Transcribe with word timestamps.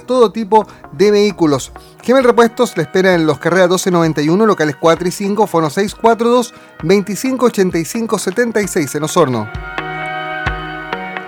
todo 0.00 0.32
tipo 0.32 0.66
de 0.92 1.10
vehículos. 1.10 1.72
Gemel 2.02 2.24
Repuestos 2.24 2.76
le 2.76 2.84
espera 2.84 3.14
en 3.14 3.26
los 3.26 3.38
carreras 3.38 3.68
1291, 3.68 4.46
locales 4.46 4.76
4 4.80 5.08
y 5.08 5.10
5, 5.10 5.46
fono 5.46 5.70
642 5.70 6.54
2585 6.82 8.18
76 8.18 8.94
en 8.94 9.02
Osorno. 9.02 9.48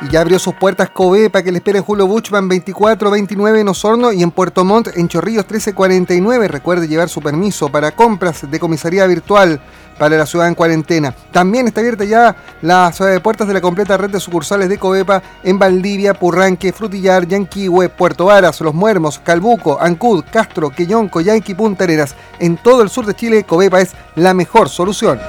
Y 0.03 0.09
ya 0.11 0.23
abrió 0.23 0.39
sus 0.39 0.55
puertas 0.55 0.89
Covepa 0.91 1.43
que 1.43 1.53
le 1.53 1.59
espera 1.59 1.79
en 1.79 1.85
Julio 1.85 2.07
Buchman 2.07 2.49
2429 2.49 3.61
en 3.61 3.69
Osorno 3.69 4.13
y 4.13 4.23
en 4.23 4.31
Puerto 4.31 4.65
Montt 4.65 4.89
en 4.97 5.09
Chorrillos 5.09 5.45
1349. 5.45 6.49
Recuerde 6.49 6.89
llevar 6.89 7.11
su 7.11 7.21
permiso 7.21 7.69
para 7.69 7.95
compras 7.95 8.51
de 8.51 8.59
comisaría 8.59 9.07
virtual 9.07 9.61
para 10.01 10.17
la 10.17 10.25
ciudad 10.25 10.49
en 10.49 10.55
cuarentena. 10.55 11.15
También 11.31 11.69
está 11.69 11.83
abierta 11.83 12.05
ya 12.05 12.35
las 12.63 12.99
de 12.99 13.21
puertas 13.21 13.47
de 13.47 13.53
la 13.53 13.61
completa 13.61 13.99
red 13.99 14.09
de 14.09 14.19
sucursales 14.19 14.71
de 14.71 14.79
Covepa 14.79 15.23
en 15.43 15.59
Valdivia, 15.59 16.15
Purranque, 16.15 16.73
Frutillar, 16.73 17.27
Yanquihue, 17.27 17.91
Puerto 17.91 18.25
Varas, 18.25 18.63
Los 18.63 18.73
Muermos, 18.73 19.19
Calbuco, 19.19 19.79
Ancud, 19.79 20.25
Castro, 20.33 20.71
Quellón, 20.71 21.11
Coyanqui, 21.11 21.53
Punta 21.53 21.85
Arenas. 21.85 22.15
En 22.39 22.57
todo 22.57 22.81
el 22.81 22.89
sur 22.89 23.05
de 23.05 23.15
Chile, 23.15 23.45
Covepa 23.45 23.83
es 23.83 23.93
la 24.15 24.33
mejor 24.33 24.71
solución. 24.71 25.21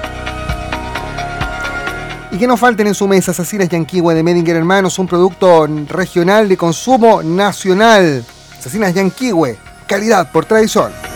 Y 2.30 2.38
que 2.38 2.46
no 2.46 2.56
falten 2.56 2.86
en 2.86 2.94
su 2.94 3.06
mesa 3.06 3.34
Sacinas 3.34 3.68
Yanquihue 3.68 4.14
de 4.14 4.22
Medinger 4.22 4.56
Hermanos, 4.56 4.98
un 4.98 5.06
producto 5.06 5.66
regional 5.66 6.48
de 6.48 6.56
consumo 6.56 7.22
nacional. 7.22 8.24
Sacinas 8.58 8.94
Yanquihue, 8.94 9.58
calidad 9.86 10.32
por 10.32 10.46
tradición. 10.46 11.11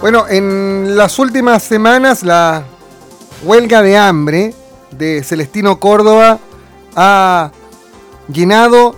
Bueno, 0.00 0.26
en 0.28 0.96
las 0.96 1.18
últimas 1.18 1.60
semanas 1.64 2.22
la 2.22 2.62
huelga 3.42 3.82
de 3.82 3.98
hambre 3.98 4.54
de 4.92 5.24
Celestino 5.24 5.80
Córdoba 5.80 6.38
ha 6.94 7.50
llenado 8.32 8.94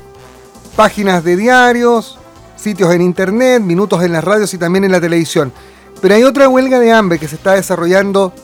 páginas 0.76 1.24
de 1.24 1.36
diarios, 1.36 2.18
sitios 2.54 2.92
en 2.92 3.00
internet, 3.00 3.62
minutos 3.62 4.02
en 4.02 4.12
las 4.12 4.22
radios 4.22 4.52
y 4.52 4.58
también 4.58 4.84
en 4.84 4.92
la 4.92 5.00
televisión. 5.00 5.54
Pero 6.02 6.16
hay 6.16 6.22
otra 6.22 6.50
huelga 6.50 6.78
de 6.78 6.92
hambre 6.92 7.18
que 7.18 7.28
se 7.28 7.36
está 7.36 7.54
desarrollando 7.54 8.34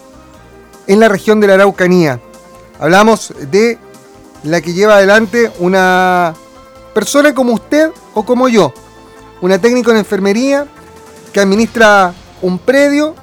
en 0.86 0.98
la 0.98 1.10
región 1.10 1.40
de 1.40 1.48
la 1.48 1.54
Araucanía. 1.54 2.20
Hablamos 2.80 3.34
de 3.50 3.78
la 4.44 4.62
que 4.62 4.72
lleva 4.72 4.96
adelante 4.96 5.52
una 5.58 6.32
persona 6.94 7.34
como 7.34 7.52
usted 7.52 7.90
o 8.14 8.24
como 8.24 8.48
yo, 8.48 8.72
una 9.42 9.58
técnico 9.58 9.90
en 9.90 9.98
enfermería 9.98 10.66
que 11.34 11.40
administra 11.40 12.14
un 12.42 12.58
predio 12.58 13.14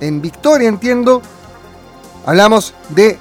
en 0.00 0.20
Victoria, 0.20 0.68
entiendo. 0.68 1.22
Hablamos 2.26 2.74
de 2.90 3.18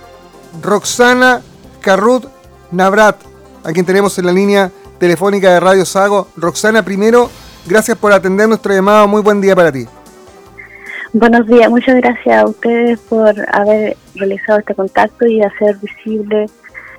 Roxana 0.62 1.42
Carrut 1.80 2.26
Navrat, 2.72 3.18
a 3.64 3.72
quien 3.72 3.86
tenemos 3.86 4.18
en 4.18 4.26
la 4.26 4.32
línea 4.32 4.72
telefónica 5.00 5.52
de 5.52 5.60
Radio 5.60 5.86
Sago. 5.86 6.28
Roxana, 6.38 6.84
primero, 6.84 7.30
gracias 7.66 7.98
por 7.98 8.14
atender 8.14 8.48
nuestro 8.48 8.74
llamado. 8.74 9.08
Muy 9.08 9.22
buen 9.22 9.42
día 9.42 9.56
para 9.56 9.72
ti. 9.72 9.88
Buenos 11.14 11.46
días, 11.46 11.70
muchas 11.70 11.96
gracias 11.98 12.42
a 12.42 12.46
ustedes 12.46 12.98
por 13.00 13.36
haber 13.54 13.98
realizado 14.16 14.60
este 14.60 14.74
contacto 14.74 15.28
y 15.28 15.42
hacer 15.42 15.76
visible 15.78 16.46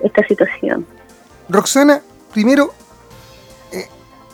esta 0.00 0.26
situación. 0.26 0.86
Roxana, 1.48 2.02
primero, 2.32 2.74
eh, 3.72 3.86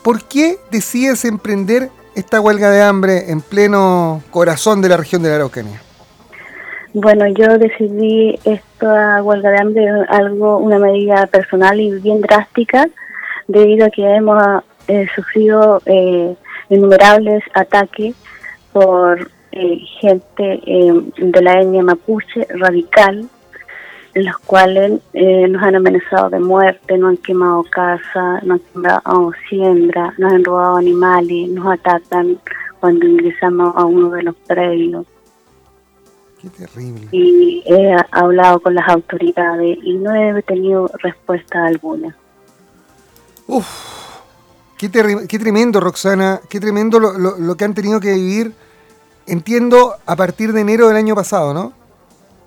¿por 0.03 0.23
qué 0.25 0.59
decides 0.69 1.23
emprender 1.23 1.89
esta 2.19 2.41
huelga 2.41 2.69
de 2.69 2.81
hambre 2.81 3.31
en 3.31 3.41
pleno 3.41 4.21
corazón 4.29 4.81
de 4.81 4.89
la 4.89 4.97
región 4.97 5.23
de 5.23 5.29
la 5.29 5.35
Araucanía? 5.35 5.81
Bueno, 6.93 7.27
yo 7.27 7.57
decidí 7.57 8.37
esta 8.43 9.23
huelga 9.23 9.51
de 9.51 9.59
hambre 9.59 9.87
algo, 10.09 10.57
una 10.57 10.79
medida 10.79 11.27
personal 11.27 11.79
y 11.79 11.91
bien 11.99 12.21
drástica, 12.21 12.89
debido 13.47 13.85
a 13.85 13.89
que 13.89 14.03
hemos 14.03 14.63
eh, 14.87 15.07
sufrido 15.15 15.81
eh, 15.85 16.35
innumerables 16.69 17.43
ataques 17.53 18.15
por 18.73 19.29
eh, 19.51 19.79
gente 19.99 20.61
de 21.17 21.41
la 21.41 21.61
etnia 21.61 21.83
mapuche 21.83 22.47
radical, 22.49 23.27
los 24.15 24.37
cuales 24.39 25.01
nos 25.13 25.61
han 25.61 25.75
amenazado 25.75 26.29
de 26.29 26.39
muerte, 26.39 26.97
nos 26.97 27.11
han 27.11 27.17
quemado 27.17 27.63
casa, 27.63 28.41
nos 28.43 28.59
han 28.59 28.65
quemado 28.73 29.31
siembra, 29.49 30.13
nos 30.17 30.33
han 30.33 30.43
robado 30.43 30.77
animales, 30.77 31.49
nos 31.49 31.67
atacan 31.67 32.39
cuando 32.79 33.05
ingresamos 33.05 33.75
a 33.75 33.85
uno 33.85 34.09
de 34.09 34.23
los 34.23 34.35
predios. 34.47 35.05
Qué 36.41 36.49
terrible. 36.49 37.07
Y 37.11 37.63
he 37.65 37.95
hablado 38.11 38.61
con 38.61 38.73
las 38.73 38.87
autoridades 38.87 39.77
y 39.83 39.93
no 39.95 40.15
he 40.15 40.41
tenido 40.43 40.89
respuesta 41.03 41.65
alguna. 41.65 42.15
Uf, 43.47 43.67
qué, 44.77 44.89
qué 45.27 45.39
tremendo, 45.39 45.79
Roxana, 45.79 46.39
qué 46.49 46.59
tremendo 46.59 46.99
lo, 46.99 47.17
lo, 47.17 47.57
que 47.57 47.65
han 47.65 47.73
tenido 47.73 47.99
que 47.99 48.13
vivir, 48.13 48.53
entiendo, 49.27 49.95
a 50.05 50.15
partir 50.15 50.53
de 50.53 50.61
enero 50.61 50.87
del 50.87 50.97
año 50.97 51.15
pasado, 51.15 51.53
¿no? 51.53 51.73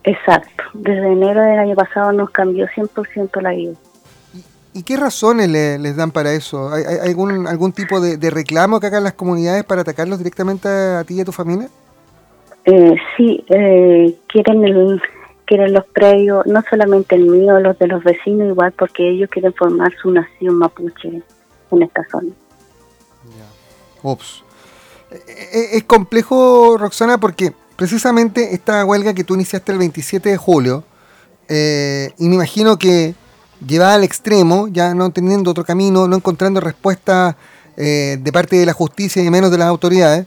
Exacto, 0.04 0.64
desde 0.74 1.12
enero 1.12 1.42
del 1.42 1.58
año 1.58 1.74
pasado 1.76 2.12
nos 2.12 2.30
cambió 2.30 2.66
100% 2.66 3.40
la 3.40 3.50
vida. 3.50 3.74
¿Y, 4.74 4.82
qué 4.82 4.96
razones 4.96 5.48
les 5.50 5.96
dan 5.96 6.10
para 6.10 6.32
eso? 6.32 6.72
¿Hay, 6.72 6.82
algún, 7.06 7.46
algún 7.46 7.72
tipo 7.72 8.00
de, 8.00 8.30
reclamo 8.30 8.80
que 8.80 8.86
hagan 8.86 9.04
las 9.04 9.12
comunidades 9.12 9.64
para 9.64 9.82
atacarlos 9.82 10.18
directamente 10.18 10.68
a, 10.68 11.04
ti 11.04 11.14
y 11.14 11.20
a 11.20 11.24
tu 11.24 11.32
familia? 11.32 11.68
Eh, 12.64 12.94
sí, 13.16 13.44
eh, 13.48 14.16
quieren 14.28 14.64
el, 14.64 15.00
quieren 15.44 15.74
los 15.74 15.84
predios, 15.86 16.46
no 16.46 16.62
solamente 16.70 17.14
el 17.14 17.26
mío, 17.26 17.60
los 17.60 17.78
de 17.78 17.86
los 17.86 18.02
vecinos 18.02 18.48
igual, 18.48 18.72
porque 18.72 19.08
ellos 19.10 19.28
quieren 19.30 19.52
formar 19.52 19.92
su 20.00 20.10
nación 20.10 20.56
mapuche 20.56 21.22
en 21.70 21.82
esta 21.82 22.02
zona. 22.10 22.32
Ups. 24.02 24.42
Eh, 25.10 25.16
eh, 25.28 25.68
es 25.72 25.84
complejo, 25.84 26.76
Roxana, 26.78 27.18
porque 27.18 27.52
precisamente 27.82 28.54
esta 28.54 28.84
huelga 28.84 29.12
que 29.12 29.24
tú 29.24 29.34
iniciaste 29.34 29.72
el 29.72 29.78
27 29.78 30.28
de 30.28 30.36
julio, 30.36 30.84
eh, 31.48 32.12
y 32.16 32.28
me 32.28 32.36
imagino 32.36 32.78
que 32.78 33.16
llevada 33.66 33.94
al 33.94 34.04
extremo, 34.04 34.68
ya 34.68 34.94
no 34.94 35.10
teniendo 35.10 35.50
otro 35.50 35.64
camino, 35.64 36.06
no 36.06 36.14
encontrando 36.14 36.60
respuesta 36.60 37.36
de 37.74 38.30
parte 38.32 38.56
de 38.56 38.66
la 38.66 38.74
justicia 38.74 39.24
y 39.24 39.30
menos 39.30 39.50
de 39.50 39.58
las 39.58 39.66
autoridades, 39.66 40.26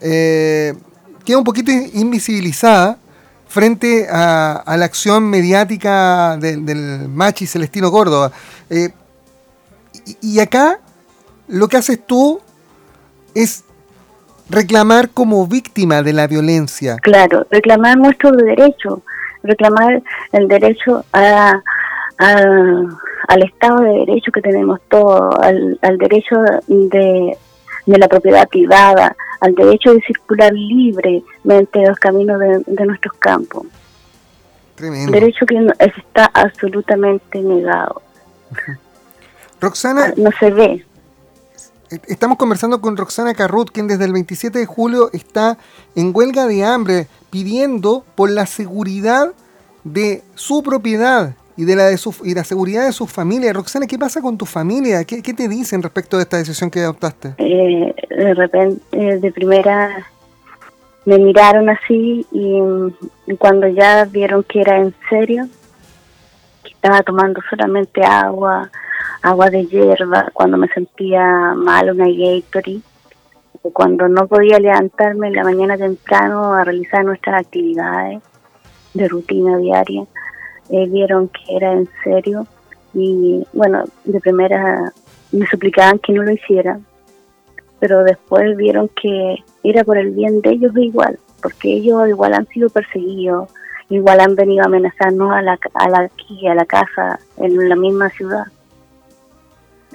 queda 0.00 1.38
un 1.38 1.42
poquito 1.42 1.72
invisibilizada 1.72 2.98
frente 3.48 4.06
a, 4.10 4.76
la 4.76 4.84
acción 4.84 5.24
mediática 5.24 6.36
del, 6.36 7.08
machi 7.08 7.46
Celestino 7.46 7.90
Córdoba. 7.90 8.32
Eh, 8.70 8.90
y, 10.20 10.40
acá 10.40 10.80
lo 11.48 11.68
que 11.68 11.76
haces 11.76 12.04
tú 12.04 12.40
es 13.34 13.63
reclamar 14.48 15.10
como 15.10 15.46
víctima 15.46 16.02
de 16.02 16.12
la 16.12 16.26
violencia. 16.26 16.96
Claro, 17.02 17.46
reclamar 17.50 17.96
nuestro 17.96 18.32
derecho, 18.32 19.02
reclamar 19.42 20.02
el 20.32 20.48
derecho 20.48 21.04
a, 21.12 21.60
al 22.18 23.42
Estado 23.42 23.80
de 23.80 23.90
Derecho 24.06 24.32
que 24.32 24.40
tenemos 24.40 24.80
todos, 24.88 25.34
al, 25.40 25.78
al 25.82 25.98
derecho 25.98 26.36
de, 26.66 27.36
de 27.86 27.98
la 27.98 28.08
propiedad 28.08 28.48
privada, 28.48 29.16
al 29.40 29.54
derecho 29.54 29.92
de 29.92 30.00
circular 30.02 30.52
libremente 30.52 31.86
los 31.86 31.98
caminos 31.98 32.38
de, 32.40 32.86
nuestros 32.86 33.14
campos. 33.18 33.66
Tremendo. 34.74 35.12
Derecho 35.12 35.46
que 35.46 35.56
está 35.78 36.30
absolutamente 36.32 37.40
negado. 37.40 38.02
Roxana. 39.60 40.12
No 40.16 40.30
se 40.38 40.50
ve. 40.50 40.84
Estamos 42.08 42.38
conversando 42.38 42.80
con 42.80 42.96
Roxana 42.96 43.34
Carrut, 43.34 43.70
quien 43.70 43.86
desde 43.86 44.04
el 44.04 44.12
27 44.12 44.58
de 44.58 44.66
julio 44.66 45.10
está 45.12 45.58
en 45.94 46.12
huelga 46.14 46.46
de 46.46 46.64
hambre 46.64 47.06
pidiendo 47.30 48.04
por 48.14 48.30
la 48.30 48.46
seguridad 48.46 49.32
de 49.84 50.22
su 50.34 50.62
propiedad 50.62 51.34
y 51.56 51.64
de 51.64 51.76
la 51.76 51.86
de 51.86 51.98
su, 51.98 52.14
y 52.24 52.34
la 52.34 52.44
seguridad 52.44 52.84
de 52.86 52.92
su 52.92 53.06
familia. 53.06 53.52
Roxana, 53.52 53.86
¿qué 53.86 53.98
pasa 53.98 54.20
con 54.20 54.38
tu 54.38 54.46
familia? 54.46 55.04
¿Qué, 55.04 55.20
te 55.22 55.48
dicen 55.48 55.82
respecto 55.82 56.16
de 56.16 56.24
esta 56.24 56.36
decisión 56.36 56.70
que 56.70 56.80
adoptaste? 56.80 57.34
Eh, 57.38 57.94
de 58.08 58.34
repente, 58.34 58.82
eh, 58.92 59.18
de 59.18 59.32
primera 59.32 60.06
me 61.04 61.18
miraron 61.18 61.68
así 61.68 62.26
y, 62.32 63.36
cuando 63.36 63.68
ya 63.68 64.04
vieron 64.06 64.42
que 64.44 64.60
era 64.60 64.78
en 64.78 64.94
serio, 65.08 65.46
que 66.62 66.70
estaba 66.70 67.02
tomando 67.02 67.40
solamente 67.50 68.02
agua, 68.02 68.70
agua 69.24 69.48
de 69.48 69.66
hierba, 69.66 70.30
cuando 70.34 70.58
me 70.58 70.68
sentía 70.68 71.54
mal, 71.54 71.90
una 71.90 72.06
Gatorade, 72.06 72.82
cuando 73.72 74.06
no 74.06 74.26
podía 74.26 74.58
levantarme 74.58 75.28
en 75.28 75.32
la 75.32 75.44
mañana 75.44 75.78
temprano 75.78 76.52
a 76.52 76.62
realizar 76.62 77.04
nuestras 77.06 77.40
actividades 77.40 78.22
de 78.92 79.08
rutina 79.08 79.56
diaria, 79.56 80.04
eh, 80.68 80.86
vieron 80.88 81.28
que 81.28 81.56
era 81.56 81.72
en 81.72 81.88
serio 82.04 82.46
y 82.92 83.42
bueno, 83.54 83.84
de 84.04 84.20
primera 84.20 84.92
me 85.32 85.46
suplicaban 85.46 85.98
que 86.00 86.12
no 86.12 86.22
lo 86.22 86.32
hiciera, 86.32 86.78
pero 87.80 88.04
después 88.04 88.54
vieron 88.58 88.90
que 88.90 89.36
era 89.62 89.84
por 89.84 89.96
el 89.96 90.10
bien 90.10 90.42
de 90.42 90.50
ellos 90.50 90.72
igual, 90.76 91.18
porque 91.42 91.72
ellos 91.72 92.06
igual 92.08 92.34
han 92.34 92.46
sido 92.48 92.68
perseguidos 92.68 93.48
igual 93.88 94.20
han 94.20 94.34
venido 94.34 94.62
a 94.62 94.66
amenazarnos 94.66 95.32
a 95.32 95.42
la, 95.42 95.58
a 95.74 95.88
la, 95.88 96.00
aquí, 96.00 96.46
a 96.46 96.54
la 96.54 96.64
casa, 96.64 97.18
en 97.36 97.68
la 97.68 97.76
misma 97.76 98.10
ciudad. 98.10 98.44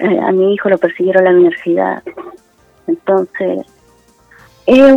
Eh, 0.00 0.18
a 0.18 0.32
mi 0.32 0.54
hijo 0.54 0.70
lo 0.70 0.78
persiguieron 0.78 1.26
a 1.26 1.30
la 1.30 1.36
universidad. 1.36 2.02
Entonces, 2.86 3.66
es, 4.64 4.96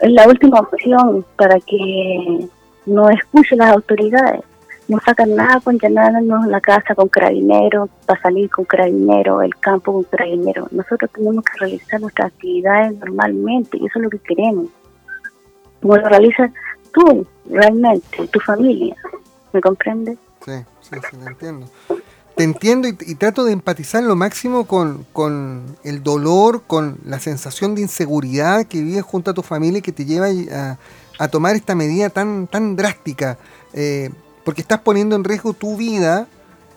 la 0.00 0.26
última 0.26 0.58
opción 0.60 1.24
para 1.36 1.60
que 1.60 2.48
no 2.86 3.08
escuchen 3.08 3.58
las 3.58 3.70
autoridades. 3.70 4.42
No 4.88 4.98
sacan 4.98 5.36
nada 5.36 5.60
con 5.60 5.78
llenarnos 5.78 6.46
la 6.48 6.60
casa 6.60 6.96
con 6.96 7.08
carabinero, 7.08 7.88
para 8.04 8.20
salir 8.20 8.50
con 8.50 8.64
carabinero, 8.64 9.40
el 9.40 9.54
campo 9.56 9.92
con 9.92 10.02
carabinero. 10.04 10.66
Nosotros 10.72 11.08
tenemos 11.12 11.44
que 11.44 11.58
realizar 11.60 12.00
nuestras 12.00 12.32
actividades 12.32 12.98
normalmente 12.98 13.78
y 13.78 13.86
eso 13.86 14.00
es 14.00 14.02
lo 14.02 14.10
que 14.10 14.18
queremos. 14.18 14.66
Como 15.80 15.96
lo 15.96 16.08
realizas 16.08 16.50
tú, 16.92 17.24
realmente, 17.48 18.26
tu 18.26 18.40
familia. 18.40 18.96
¿Me 19.52 19.60
comprendes? 19.60 20.18
Sí, 20.44 20.52
sí, 20.80 20.96
sí, 21.10 21.16
te 21.16 21.26
entiendo. 21.26 21.66
Te 22.36 22.44
entiendo 22.44 22.88
y, 22.88 23.14
trato 23.16 23.44
de 23.44 23.52
empatizar 23.52 24.02
lo 24.02 24.16
máximo 24.16 24.66
con, 24.66 25.66
el 25.84 26.02
dolor, 26.02 26.62
con 26.66 26.98
la 27.04 27.20
sensación 27.20 27.74
de 27.74 27.82
inseguridad 27.82 28.66
que 28.66 28.80
vives 28.82 29.02
junto 29.02 29.30
a 29.30 29.34
tu 29.34 29.42
familia 29.42 29.78
y 29.78 29.82
que 29.82 29.92
te 29.92 30.04
lleva 30.04 30.28
a, 31.18 31.28
tomar 31.28 31.54
esta 31.56 31.74
medida 31.74 32.08
tan, 32.10 32.46
tan 32.46 32.74
drástica. 32.74 33.38
Eh, 33.74 34.10
porque 34.44 34.62
estás 34.62 34.80
poniendo 34.80 35.14
en 35.14 35.24
riesgo 35.24 35.52
tu 35.52 35.76
vida 35.76 36.26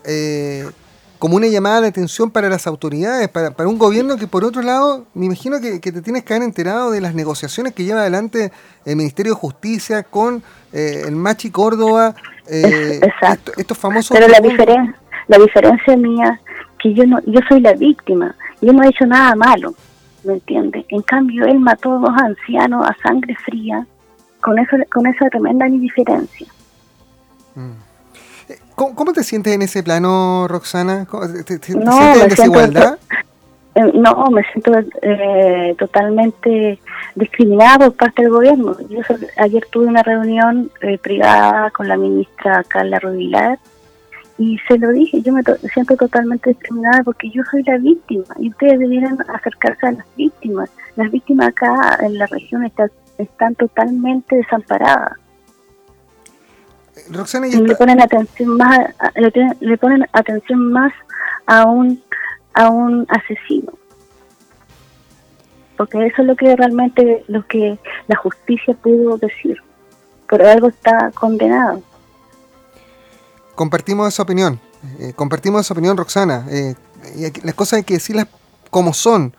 eh, 0.04 0.68
como 1.18 1.36
una 1.36 1.46
llamada 1.46 1.80
de 1.80 1.88
atención 1.88 2.30
para 2.30 2.48
las 2.48 2.66
autoridades, 2.66 3.28
para, 3.28 3.50
para, 3.50 3.68
un 3.68 3.78
gobierno 3.78 4.16
que 4.16 4.26
por 4.26 4.44
otro 4.44 4.62
lado, 4.62 5.06
me 5.14 5.26
imagino 5.26 5.60
que, 5.60 5.80
te 5.80 6.02
tienes 6.02 6.24
que 6.24 6.34
haber 6.34 6.44
enterado 6.44 6.90
de 6.90 7.00
las 7.00 7.14
negociaciones 7.14 7.72
que 7.72 7.84
lleva 7.84 8.00
adelante 8.00 8.52
el 8.84 8.96
Ministerio 8.96 9.32
de 9.32 9.40
Justicia 9.40 10.02
con 10.02 10.42
eh, 10.72 11.04
el 11.06 11.16
Machi 11.16 11.50
Córdoba, 11.50 12.14
eh, 12.48 13.00
Exacto. 13.02 13.52
estos 13.56 13.78
famosos... 13.78 14.16
Pero 14.16 14.28
la, 14.28 14.40
diferencia 14.40 14.94
la 15.28 15.38
diferencia 15.38 15.96
mía, 15.96 16.40
que 16.78 16.94
yo 16.94 17.06
no 17.06 17.20
yo 17.26 17.40
soy 17.48 17.60
la 17.60 17.72
víctima, 17.74 18.34
yo 18.60 18.72
no 18.72 18.82
he 18.82 18.88
hecho 18.88 19.06
nada 19.06 19.34
malo, 19.34 19.74
¿me 20.24 20.34
entiendes? 20.34 20.84
En 20.88 21.02
cambio, 21.02 21.44
él 21.46 21.58
mató 21.60 21.94
a 21.94 21.98
dos 21.98 22.18
ancianos 22.18 22.86
a 22.86 22.96
sangre 23.02 23.34
fría, 23.44 23.86
con, 24.40 24.58
eso, 24.58 24.76
con 24.92 25.06
esa 25.06 25.28
tremenda 25.30 25.66
diferencia. 25.66 26.46
Mm. 27.54 27.86
¿Cómo, 28.74 29.12
te 29.12 29.24
sientes 29.24 29.54
en 29.54 29.62
ese 29.62 29.82
plano, 29.82 30.46
Roxana? 30.48 31.06
¿Te, 31.46 31.58
sientes 31.58 31.94
en 31.94 32.28
desigualdad? 32.28 32.98
Eh, 33.74 33.92
no, 33.94 34.26
me 34.30 34.42
siento 34.52 34.72
eh, 35.02 35.74
totalmente 35.78 36.78
discriminada 37.14 37.86
por 37.86 37.96
parte 37.96 38.22
del 38.22 38.30
gobierno. 38.30 38.76
Yo 38.88 39.00
ayer 39.38 39.66
tuve 39.70 39.86
una 39.86 40.02
reunión 40.02 40.70
eh, 40.82 40.98
privada 40.98 41.70
con 41.70 41.88
la 41.88 41.96
ministra 41.96 42.62
Carla 42.64 42.98
Rubilar 42.98 43.58
y 44.38 44.58
se 44.68 44.78
lo 44.78 44.90
dije, 44.92 45.22
yo 45.22 45.32
me 45.32 45.42
siento 45.72 45.96
totalmente 45.96 46.50
discriminada 46.50 47.02
porque 47.04 47.30
yo 47.30 47.42
soy 47.50 47.62
la 47.62 47.78
víctima 47.78 48.24
y 48.38 48.50
ustedes 48.50 48.78
debieran 48.78 49.18
acercarse 49.28 49.86
a 49.86 49.92
las 49.92 50.06
víctimas. 50.14 50.70
Las 50.96 51.10
víctimas 51.10 51.48
acá 51.48 51.98
en 52.02 52.18
la 52.18 52.26
región 52.26 52.70
están 53.18 53.54
totalmente 53.54 54.36
desamparadas. 54.36 55.12
Le 57.10 57.74
ponen 57.76 58.00
atención 58.00 58.56
más 58.56 58.94
le, 59.60 59.78
ponen 59.78 60.06
atención 60.12 60.70
más 60.70 60.92
a 61.46 61.66
un 61.66 62.02
a 62.52 62.68
un 62.68 63.06
asesino. 63.08 63.72
Porque 65.78 66.06
eso 66.06 66.22
es 66.22 66.28
lo 66.28 66.36
que 66.36 66.56
realmente 66.56 67.24
lo 67.28 67.46
que 67.46 67.78
la 68.06 68.16
justicia 68.16 68.74
pudo 68.74 69.16
decir. 69.16 69.62
Por 70.28 70.42
algo 70.42 70.68
está 70.68 71.10
condenado 71.12 71.82
compartimos 73.56 74.06
esa 74.06 74.22
opinión 74.22 74.60
eh, 75.00 75.12
compartimos 75.16 75.62
esa 75.62 75.74
opinión 75.74 75.96
Roxana 75.96 76.46
eh, 76.48 76.74
las 77.42 77.54
cosas 77.54 77.78
hay 77.78 77.84
que 77.84 77.94
decirlas 77.94 78.28
como 78.70 78.94
son 78.94 79.34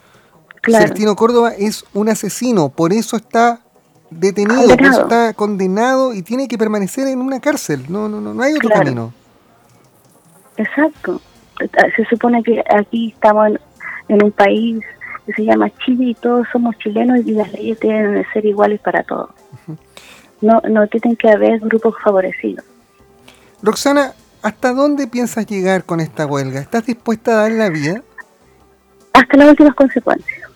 Celestino 0.65 1.15
Córdoba 1.15 1.53
es 1.57 1.85
un 1.93 2.09
asesino 2.09 2.67
por 2.67 2.91
eso 2.91 3.15
está 3.15 3.61
detenido, 4.09 4.73
está 4.73 5.33
condenado 5.33 6.13
y 6.13 6.21
tiene 6.21 6.47
que 6.47 6.57
permanecer 6.57 7.07
en 7.07 7.19
una 7.19 7.39
cárcel. 7.39 7.85
No, 7.89 8.07
no, 8.07 8.21
no, 8.21 8.33
no 8.33 8.43
hay 8.43 8.53
otro 8.53 8.69
camino. 8.69 9.13
Exacto. 10.57 11.21
Se 11.95 12.05
supone 12.05 12.43
que 12.43 12.63
aquí 12.69 13.13
estamos 13.13 13.51
en, 14.07 14.23
un 14.23 14.31
país 14.31 14.83
que 15.25 15.33
se 15.33 15.43
llama 15.43 15.69
Chile 15.85 16.05
y 16.05 16.15
todos 16.15 16.47
somos 16.51 16.77
chilenos 16.77 17.19
y 17.25 17.31
las 17.31 17.51
leyes 17.51 17.79
tienen 17.79 18.13
que 18.13 18.29
ser 18.31 18.45
iguales 18.45 18.79
para 18.79 19.03
todos. 19.03 19.29
No, 20.39 20.61
no 20.69 20.87
tienen 20.87 21.15
que 21.15 21.29
haber 21.29 21.59
grupos 21.59 21.95
favorecidos. 22.03 22.63
Roxana, 23.61 24.13
¿hasta 24.43 24.73
dónde 24.73 25.07
piensas 25.07 25.45
llegar 25.47 25.83
con 25.83 25.99
esta 25.99 26.25
huelga? 26.25 26.59
¿Estás 26.59 26.85
dispuesta 26.85 27.31
a 27.31 27.35
dar 27.43 27.51
la 27.51 27.69
vida? 27.69 28.03
Hasta 29.13 29.37
las 29.37 29.49
últimas 29.49 29.75
consecuencias. 29.75 30.49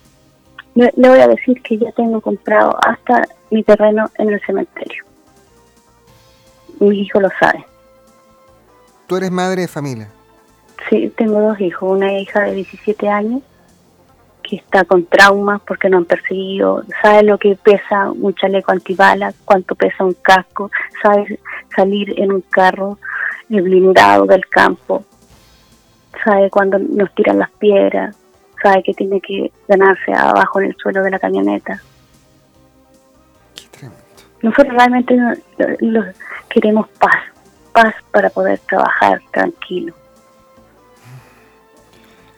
Le, 0.76 0.92
voy 0.96 1.20
a 1.20 1.28
decir 1.28 1.62
que 1.64 1.78
ya 1.78 1.92
tengo 1.94 2.22
comprado 2.22 2.78
hasta 2.86 3.28
mi 3.50 3.64
terreno 3.64 4.10
en 4.18 4.30
el 4.30 4.42
cementerio. 4.46 5.04
Mi 6.80 7.02
hijo 7.02 7.20
lo 7.20 7.30
sabe. 7.40 7.66
¿Tú 9.08 9.18
eres 9.18 9.32
madre 9.32 9.62
de 9.62 9.68
familia? 9.68 10.10
Sí, 10.90 11.12
tengo 11.18 11.42
dos 11.42 11.60
hijos. 11.60 11.92
Una 11.92 12.18
hija 12.20 12.44
de 12.44 12.54
17 12.54 13.10
años 13.10 13.42
que 14.44 14.56
está 14.58 14.86
con 14.86 15.06
traumas 15.06 15.62
porque 15.62 15.90
no 15.90 15.98
han 15.98 16.06
perseguido, 16.06 16.84
sabe 17.02 17.24
lo 17.24 17.38
que 17.38 17.56
pesa 17.56 18.12
un 18.12 18.34
chaleco 18.34 18.72
antibala, 18.72 19.34
cuánto 19.46 19.76
pesa 19.76 20.04
un 20.04 20.14
casco, 20.22 20.72
sabe 21.02 21.40
salir 21.76 22.20
en 22.20 22.32
un 22.32 22.42
carro 22.42 22.98
blindado 23.50 24.26
del 24.26 24.46
campo, 24.48 25.04
sabe 26.24 26.50
cuando 26.50 26.80
nos 26.80 27.14
tiran 27.14 27.40
las 27.40 27.52
piedras, 27.52 28.16
sabe 28.62 28.84
que 28.84 28.94
tiene 28.94 29.20
que 29.20 29.52
ganarse 29.68 30.14
abajo 30.14 30.62
en 30.62 30.68
el 30.68 30.76
suelo 30.78 31.04
de 31.04 31.12
la 31.12 31.20
camioneta. 31.20 31.82
Nosotros 34.42 34.74
realmente 34.74 35.16
queremos 36.50 36.88
paz, 37.00 37.16
paz 37.74 37.94
para 38.12 38.30
poder 38.30 38.60
trabajar 38.60 39.22
tranquilo. 39.32 39.94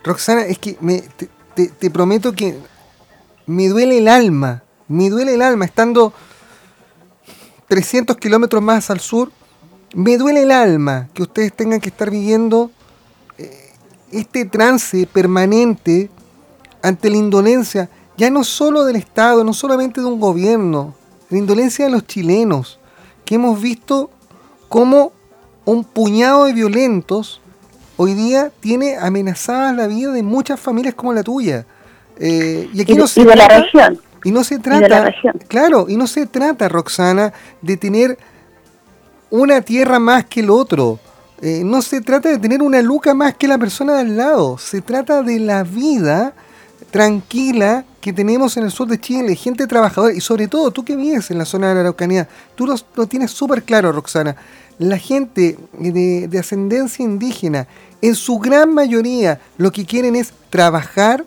Roxana, 0.04 0.42
es 0.42 0.60
que 0.60 0.76
me, 0.82 1.02
te, 1.56 1.70
te, 1.70 1.90
prometo 1.90 2.34
que 2.34 2.58
me 3.46 3.70
duele 3.70 4.00
el 4.00 4.10
alma, 4.10 4.64
me 4.90 5.10
duele 5.10 5.36
el 5.36 5.42
alma 5.42 5.64
estando 5.64 6.14
300 7.74 8.18
kilómetros 8.18 8.62
más 8.62 8.92
al 8.92 9.00
sur, 9.00 9.32
me 9.96 10.16
duele 10.20 10.44
el 10.44 10.52
alma 10.52 11.10
que 11.12 11.24
ustedes 11.24 11.52
tengan 11.52 11.82
que 11.82 11.90
estar 11.90 12.12
viviendo 12.12 12.70
eh, 13.40 13.72
este 14.12 14.46
trance 14.46 15.08
permanente 15.12 16.12
ante 16.84 17.10
la 17.10 17.18
indolencia, 17.18 17.90
ya 18.16 18.30
no 18.30 18.44
solo 18.44 18.86
del 18.86 18.98
Estado, 18.98 19.44
no 19.44 19.54
solamente 19.54 20.02
de 20.02 20.06
un 20.06 20.20
gobierno, 20.20 20.94
la 21.32 21.40
indolencia 21.40 21.86
de 21.86 21.92
los 21.92 22.06
chilenos, 22.06 22.78
que 23.26 23.36
hemos 23.36 23.60
visto 23.60 24.12
cómo 24.70 25.12
un 25.66 25.84
puñado 25.84 26.46
de 26.46 26.54
violentos 26.54 27.42
hoy 27.98 28.14
día 28.14 28.52
tiene 28.60 28.98
amenazada 28.98 29.74
la 29.74 29.88
vida 29.88 30.12
de 30.12 30.22
muchas 30.22 30.60
familias 30.60 30.94
como 30.94 31.12
la 31.12 31.24
tuya. 31.24 31.66
Eh, 32.20 32.70
y 32.72 32.82
aquí 32.82 32.94
no 32.94 33.08
se 33.08 33.26
de 33.26 33.36
la 33.36 33.48
región. 33.48 34.00
Y 34.24 34.32
no 34.32 34.44
se 34.44 34.60
trata, 34.60 35.14
claro, 35.48 35.88
y 35.90 35.98
no 35.98 36.08
se 36.08 36.26
trata, 36.26 36.70
Roxana, 36.70 37.34
de 37.62 37.78
tener 37.78 38.18
una 39.30 39.62
tierra 39.62 40.00
más 40.00 40.26
que 40.26 40.40
el 40.40 40.50
otro. 40.50 41.00
Eh, 41.42 41.64
no 41.66 41.82
se 41.82 42.00
trata 42.02 42.30
de 42.30 42.38
tener 42.38 42.62
una 42.62 42.82
luca 42.82 43.14
más 43.14 43.36
que 43.36 43.48
la 43.48 43.58
persona 43.58 43.96
de 43.96 44.02
al 44.02 44.16
lado. 44.16 44.58
Se 44.58 44.82
trata 44.82 45.24
de 45.24 45.40
la 45.40 45.64
vida 45.64 46.34
tranquila 46.92 47.86
que 48.00 48.14
tenemos 48.14 48.56
en 48.58 48.64
el 48.66 48.72
sur 48.72 48.88
de 48.88 49.00
Chile, 49.00 49.36
gente 49.36 49.66
trabajadora 49.66 50.14
y 50.14 50.22
sobre 50.22 50.48
todo 50.48 50.70
tú 50.70 50.86
que 50.86 50.96
vives 50.96 51.32
en 51.32 51.40
la 51.40 51.46
zona 51.46 51.70
de 51.70 51.74
la 51.74 51.80
Araucanía, 51.80 52.28
tú 52.54 52.68
lo, 52.68 53.08
tienes 53.08 53.32
súper 53.32 53.64
claro, 53.64 53.92
Roxana. 53.92 54.36
La 54.78 54.98
gente 54.98 55.58
de, 55.80 56.38
ascendencia 56.40 57.04
indígena, 57.04 57.68
en 58.02 58.14
su 58.14 58.38
gran 58.38 58.74
mayoría, 58.74 59.40
lo 59.58 59.72
que 59.72 59.86
quieren 59.86 60.16
es 60.16 60.34
trabajar 60.50 61.26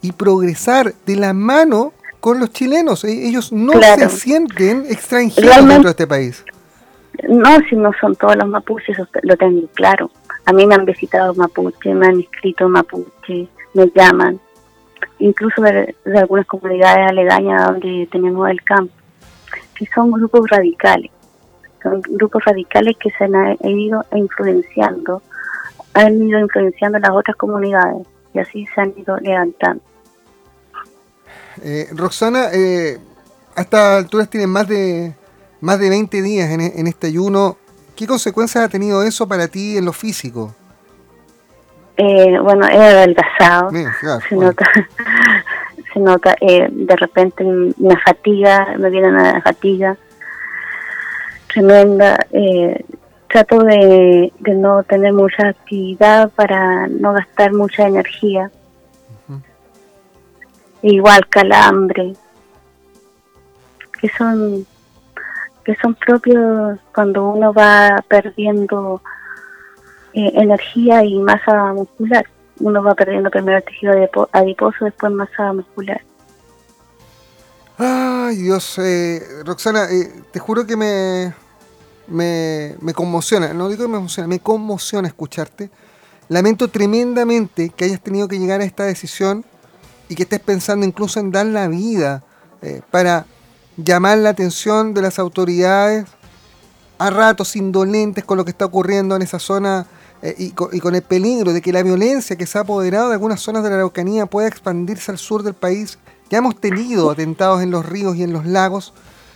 y 0.00 0.12
progresar 0.12 0.94
de 1.04 1.16
la 1.16 1.34
mano 1.34 1.92
con 2.22 2.38
los 2.38 2.52
chilenos. 2.52 3.02
E, 3.02 3.26
ellos 3.28 3.52
no 3.52 3.72
se 3.72 4.08
sienten 4.08 4.86
extranjeros 4.88 5.66
dentro 5.66 5.82
de 5.82 5.90
este 5.90 6.06
país. 6.06 6.44
No, 7.28 7.58
si 7.68 7.74
no 7.74 7.90
son 8.00 8.14
todos 8.14 8.36
los 8.36 8.48
mapuches, 8.48 8.96
lo 9.22 9.36
tengo 9.36 9.66
claro. 9.74 10.08
A 10.46 10.52
mí 10.52 10.64
me 10.64 10.76
han 10.76 10.84
visitado 10.84 11.34
mapuche, 11.34 11.92
me 11.92 12.06
han 12.06 12.20
escrito 12.20 12.68
mapuche, 12.68 13.48
me 13.74 13.90
llaman 13.94 14.40
incluso 15.18 15.62
de, 15.62 15.94
algunas 16.16 16.46
comunidades 16.46 17.10
aledañas 17.10 17.66
donde 17.66 18.08
tenemos 18.10 18.48
el 18.48 18.62
campo, 18.62 18.94
que 19.74 19.86
son 19.86 20.12
grupos 20.12 20.48
radicales, 20.48 21.10
son 21.82 22.02
grupos 22.02 22.44
radicales 22.44 22.96
que 22.98 23.10
se 23.10 23.24
han 23.24 23.78
ido 23.78 24.04
influenciando, 24.14 25.22
han 25.94 26.22
ido 26.22 26.38
influenciando 26.38 27.00
las 27.00 27.10
otras 27.10 27.36
comunidades 27.36 28.06
y 28.32 28.38
así 28.38 28.64
se 28.74 28.80
han 28.80 28.94
ido 28.96 29.16
levantando. 29.18 29.82
Eh, 31.62 31.88
Roxana, 31.92 32.48
eh, 32.52 32.98
a 33.54 33.60
estas 33.60 33.98
alturas 33.98 34.28
tienen 34.30 34.50
más 34.50 34.66
de, 34.68 35.14
más 35.60 35.78
de 35.78 35.90
20 35.90 36.22
días 36.22 36.50
en, 36.50 36.60
en 36.60 36.86
este 36.86 37.08
ayuno. 37.08 37.56
¿Qué 37.96 38.06
consecuencias 38.06 38.64
ha 38.64 38.68
tenido 38.68 39.02
eso 39.02 39.28
para 39.28 39.48
ti 39.48 39.76
en 39.76 39.84
lo 39.84 39.92
físico? 39.92 40.54
Eh, 41.96 42.38
bueno, 42.40 42.66
he 42.68 42.78
adelgazado. 42.78 43.70
se, 44.28 44.34
nota, 44.34 44.64
se 45.92 46.00
nota, 46.00 46.34
eh, 46.40 46.68
de 46.70 46.96
repente 46.96 47.44
una 47.44 47.98
fatiga, 48.00 48.74
me 48.78 48.90
viene 48.90 49.08
una 49.08 49.40
fatiga 49.42 49.96
tremenda. 51.52 52.18
Eh, 52.32 52.84
trato 53.28 53.58
de, 53.60 54.32
no 54.54 54.82
tener 54.84 55.12
mucha 55.12 55.48
actividad 55.48 56.30
para 56.30 56.86
no 56.88 57.12
gastar 57.12 57.52
mucha 57.52 57.86
energía. 57.86 58.50
Igual 60.82 61.28
calambre, 61.28 62.14
que 64.00 64.08
son 64.10 64.66
que 65.64 65.76
son 65.76 65.94
propios 65.94 66.78
cuando 66.92 67.28
uno 67.28 67.52
va 67.52 68.04
perdiendo 68.08 69.00
eh, 70.12 70.32
energía 70.34 71.04
y 71.04 71.18
masa 71.20 71.72
muscular. 71.72 72.26
Uno 72.60 72.82
va 72.82 72.94
perdiendo 72.94 73.30
primero 73.30 73.58
el 73.58 73.64
tejido 73.64 73.92
adiposo, 74.32 74.84
después 74.84 75.12
masa 75.12 75.52
muscular. 75.52 76.02
Ay, 77.78 78.36
Dios, 78.36 78.78
eh, 78.78 79.22
Roxana, 79.44 79.84
eh, 79.90 80.22
te 80.30 80.38
juro 80.38 80.66
que 80.66 80.76
me, 80.76 81.32
me, 82.06 82.76
me, 82.80 82.92
conmociona, 82.92 83.52
no 83.54 83.68
digo 83.68 83.84
que 83.84 83.90
me 83.90 83.98
emociona, 83.98 84.28
me 84.28 84.40
conmociona 84.40 85.08
escucharte. 85.08 85.70
Lamento 86.28 86.68
tremendamente 86.68 87.70
que 87.70 87.84
hayas 87.86 88.00
tenido 88.00 88.28
que 88.28 88.38
llegar 88.38 88.60
a 88.60 88.64
esta 88.64 88.84
decisión 88.84 89.44
y 90.12 90.14
que 90.14 90.24
estés 90.24 90.40
pensando 90.40 90.84
incluso 90.84 91.20
en 91.20 91.30
dar 91.30 91.46
la 91.46 91.68
vida 91.68 92.22
para 92.90 93.24
llamar 93.76 94.18
la 94.18 94.30
atención 94.30 94.94
de 94.94 95.02
las 95.02 95.18
autoridades 95.18 96.06
a 96.98 97.10
ratos 97.10 97.56
indolentes 97.56 98.24
con 98.24 98.36
lo 98.36 98.44
que 98.44 98.50
está 98.50 98.64
ocurriendo 98.64 99.16
en 99.16 99.22
esa 99.22 99.38
zona 99.38 99.86
eh, 100.22 100.34
y, 100.38 100.50
con, 100.50 100.94
el 100.94 101.02
peligro 101.02 101.52
de 101.52 101.60
que 101.60 101.72
la 101.72 101.82
violencia 101.82 102.36
que 102.36 102.46
se 102.46 102.58
ha 102.58 102.60
apoderado 102.60 103.08
de 103.08 103.14
algunas 103.14 103.40
zonas 103.40 103.62
de 103.64 103.70
la 103.70 103.76
Araucanía 103.76 104.26
pueda 104.26 104.46
expandirse 104.46 105.10
al 105.10 105.18
sur 105.18 105.42
del 105.42 105.54
país. 105.54 105.98
Ya 106.30 106.38
hemos 106.38 106.60
tenido 106.60 107.10
atentados 107.10 107.62
en 107.62 107.70
los 107.70 107.84
ríos 107.84 108.16
y 108.16 108.22
en 108.22 108.32
los 108.32 108.46
lagos, 108.46 108.94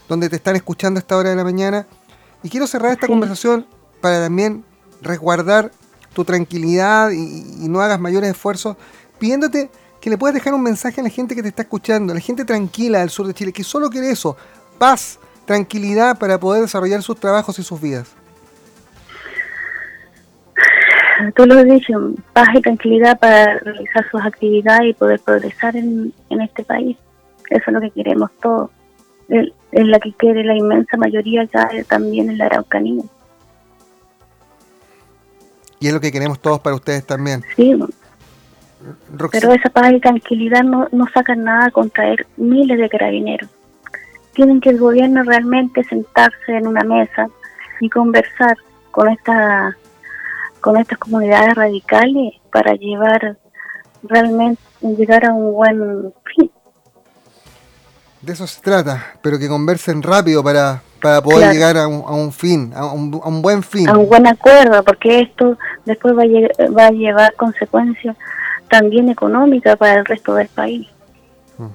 donde 0.09 0.29
te 0.29 0.37
están 0.37 0.55
escuchando 0.55 0.99
a 0.99 1.01
esta 1.01 1.17
hora 1.17 1.31
de 1.31 1.37
la 1.37 1.45
mañana. 1.45 1.87
Y 2.43 2.51
quiero 2.51 2.67
cerrar 2.67 2.93
esta 2.93 3.09
conversación 3.09 3.67
para 4.01 4.21
también 4.21 4.65
resguardar 5.03 5.73
tu 6.15 6.25
tranquilidad 6.25 7.11
y, 7.11 7.65
y 7.65 7.69
no 7.69 7.81
hagas 7.81 7.99
mayores 7.99 8.31
esfuerzos, 8.31 8.77
pidiéndote 9.19 9.71
que 10.07 10.11
le 10.11 10.19
puedas 10.19 10.35
dejar 10.35 10.55
un 10.55 10.63
mensaje 10.63 11.01
a 11.01 11.03
la 11.03 11.11
gente 11.11 11.35
que 11.35 11.43
te 11.43 11.49
está 11.49 11.63
escuchando, 11.63 12.13
a 12.13 12.15
la 12.15 12.21
gente 12.21 12.45
tranquila 12.45 13.01
del 13.01 13.11
sur 13.11 13.27
de 13.27 13.35
Chile, 13.35 13.53
que 13.53 13.65
solo 13.65 13.91
quiere 13.91 14.09
eso, 14.09 14.37
paz, 14.79 15.19
tranquilidad 15.47 16.17
para 16.17 16.39
poder 16.39 16.63
desarrollar 16.63 17.03
sus 17.03 17.19
trabajos 17.19 17.59
y 17.59 17.65
sus 17.65 17.81
vidas 17.81 18.15
tú 21.35 21.45
lo 21.45 21.59
has 21.59 21.65
dicho, 21.65 21.93
paz 22.33 22.47
y 22.55 22.61
tranquilidad 22.61 23.19
para 23.19 23.59
realizar 23.59 24.09
sus 24.09 24.21
actividades 24.23 24.91
y 24.91 24.93
poder 24.93 25.19
progresar 25.19 25.75
en, 25.75 26.13
este 26.31 26.63
país. 26.63 26.97
Eso 27.51 27.65
es 27.67 27.73
lo 27.73 27.81
que 27.81 27.91
queremos 27.91 28.31
todos. 28.41 28.71
Es, 29.29 29.51
la 29.73 29.99
que 29.99 30.13
quiere 30.13 30.45
la 30.45 30.57
inmensa 30.57 30.97
mayoría 30.97 31.49
ya 31.53 31.69
también 31.89 32.31
en 32.31 32.39
la 32.39 32.47
Araucanía. 32.47 33.03
Y 35.81 35.89
es 35.89 35.93
lo 35.93 36.01
que 36.01 36.13
queremos 36.13 36.39
todos 36.39 36.61
para 36.61 36.77
ustedes 36.77 37.05
también. 37.05 37.43
Sí, 37.57 37.75
pero 39.31 39.53
esa 39.53 39.71
paz 39.71 39.93
y 39.93 40.01
tranquilidad 40.01 40.63
no, 40.63 40.89
no 40.93 41.07
sacan 41.13 41.45
nada 41.45 41.71
con 41.71 41.91
traer 41.91 42.27
miles 42.37 42.79
de 42.79 42.89
carabineros. 42.89 43.49
Tienen 44.35 44.61
que 44.61 44.71
el 44.71 44.79
gobierno 44.79 45.23
realmente 45.23 45.83
sentarse 45.85 46.57
en 46.57 46.67
una 46.67 46.85
mesa 46.85 47.29
y 47.81 47.89
conversar 47.89 48.57
con 48.91 49.09
esta 49.09 49.77
con 50.61 50.77
estas 50.79 50.99
comunidades 50.99 51.55
radicales 51.55 52.35
para 52.51 52.75
llevar 52.75 53.37
realmente 54.03 54.61
llegar 54.81 55.25
a 55.25 55.33
un 55.33 55.53
buen 55.53 56.13
fin. 56.35 56.51
De 58.21 58.33
eso 58.33 58.47
se 58.47 58.61
trata, 58.61 59.15
pero 59.23 59.39
que 59.39 59.49
conversen 59.49 60.03
rápido 60.03 60.43
para, 60.43 60.83
para 61.01 61.23
poder 61.23 61.53
llegar 61.53 61.77
a 61.77 61.87
un, 61.87 62.33
fin, 62.33 62.73
a 62.75 62.87
un, 62.93 63.43
buen 63.43 63.63
fin. 63.63 63.89
A 63.89 63.97
un 63.97 64.09
buen 64.09 64.27
acuerdo, 64.27 64.83
porque 64.83 65.21
esto 65.21 65.57
después 65.85 66.15
va 66.17 66.23
a, 66.23 66.71
va 66.71 66.87
a 66.87 66.91
llevar 66.91 67.35
consecuencias 67.35 68.17
también 68.79 69.09
económicas 69.09 69.77
para 69.77 70.01
el 70.01 70.05
resto 70.05 70.35
del 70.35 70.49
país. 70.49 70.87
Mm. 71.57 71.67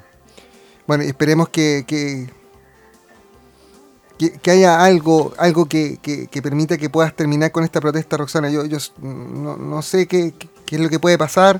Bueno, 0.85 1.03
esperemos 1.03 1.49
que, 1.49 1.83
que, 1.87 2.27
haya 4.51 4.83
algo, 4.83 5.33
algo 5.37 5.65
que, 5.65 5.97
permita 6.43 6.77
que 6.77 6.91
puedas 6.91 7.15
terminar 7.15 7.51
con 7.51 7.63
esta 7.63 7.81
protesta, 7.81 8.17
Roxana. 8.17 8.51
Yo, 8.51 8.65
yo 8.65 8.77
no, 9.01 9.81
sé 9.81 10.05
qué, 10.07 10.33
es 10.69 10.79
lo 10.79 10.89
que 10.89 10.99
puede 10.99 11.17
pasar, 11.17 11.59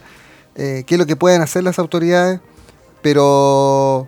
eh, 0.56 0.84
qué 0.86 0.96
es 0.96 1.00
lo 1.00 1.08
que 1.08 1.16
pueden 1.16 1.42
hacer 1.42 1.64
las 1.64 1.80
autoridades, 1.80 2.40
pero, 3.02 4.08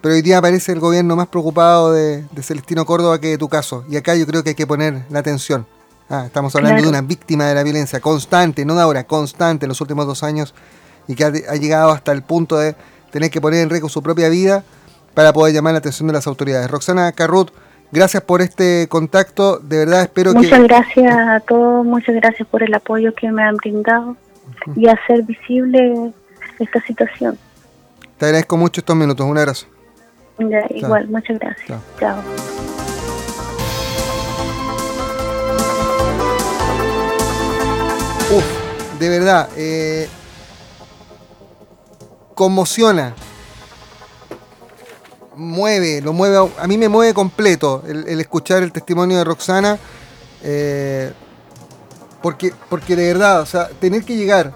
pero 0.00 0.14
hoy 0.14 0.22
día 0.22 0.38
aparece 0.38 0.72
el 0.72 0.80
gobierno 0.80 1.16
más 1.16 1.28
preocupado 1.28 1.92
de, 1.92 2.24
Celestino 2.40 2.86
Córdoba 2.86 3.20
que 3.20 3.28
de 3.28 3.38
tu 3.38 3.50
caso. 3.50 3.84
Y 3.90 3.96
acá 3.96 4.16
yo 4.16 4.26
creo 4.26 4.42
que 4.42 4.50
hay 4.50 4.56
que 4.56 4.66
poner 4.66 5.04
la 5.10 5.18
atención. 5.18 5.66
Ah, 6.12 6.24
estamos 6.26 6.54
hablando 6.54 6.82
de 6.82 6.88
una 6.88 7.00
víctima 7.00 7.46
de 7.46 7.54
la 7.54 7.62
violencia 7.62 7.98
constante, 8.00 8.64
no 8.66 8.74
de 8.74 8.82
ahora, 8.82 9.04
constante 9.04 9.64
en 9.64 9.68
los 9.70 9.80
últimos 9.80 10.06
dos 10.06 10.22
años 10.22 10.54
y 11.08 11.14
que 11.14 11.24
ha, 11.24 11.28
ha 11.28 11.56
llegado 11.56 11.90
hasta 11.90 12.12
el 12.12 12.22
punto 12.22 12.58
de 12.58 12.76
tener 13.10 13.30
que 13.30 13.40
poner 13.40 13.60
en 13.60 13.70
riesgo 13.70 13.88
su 13.88 14.02
propia 14.02 14.28
vida 14.28 14.62
para 15.14 15.32
poder 15.32 15.54
llamar 15.54 15.72
la 15.72 15.78
atención 15.78 16.06
de 16.08 16.12
las 16.12 16.26
autoridades. 16.26 16.70
Roxana 16.70 17.10
Carrut, 17.12 17.50
Gracias 17.92 18.22
por 18.22 18.40
este 18.40 18.88
contacto, 18.88 19.58
de 19.58 19.78
verdad 19.80 20.02
espero 20.02 20.32
muchas 20.32 20.50
que... 20.50 20.58
Muchas 20.60 20.68
gracias 20.68 21.14
a 21.14 21.40
todos, 21.40 21.84
muchas 21.84 22.14
gracias 22.14 22.48
por 22.48 22.62
el 22.62 22.72
apoyo 22.72 23.14
que 23.14 23.30
me 23.30 23.42
han 23.42 23.56
brindado 23.56 24.16
y 24.74 24.88
hacer 24.88 25.22
visible 25.24 26.10
esta 26.58 26.80
situación. 26.86 27.38
Te 28.16 28.24
agradezco 28.24 28.56
mucho 28.56 28.80
estos 28.80 28.96
minutos, 28.96 29.26
un 29.26 29.36
abrazo. 29.36 29.66
igual, 30.70 31.08
muchas 31.08 31.38
gracias. 31.38 31.78
Chao. 32.00 32.71
De 39.02 39.08
verdad, 39.08 39.48
eh, 39.56 40.08
conmociona 42.36 43.16
mueve, 45.34 46.00
lo 46.00 46.12
mueve, 46.12 46.48
a 46.56 46.66
mí 46.68 46.78
me 46.78 46.88
mueve 46.88 47.12
completo 47.12 47.82
el, 47.88 48.20
escuchar 48.20 48.62
el 48.62 48.70
testimonio 48.70 49.18
de 49.18 49.24
Roxana, 49.24 49.76
eh, 50.44 51.12
porque, 52.22 52.52
porque 52.68 52.94
de 52.94 53.12
verdad, 53.12 53.40
o 53.40 53.46
sea, 53.46 53.70
tener 53.70 54.04
que 54.04 54.14
llegar 54.14 54.52